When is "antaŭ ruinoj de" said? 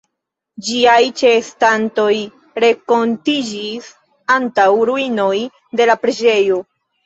4.41-5.93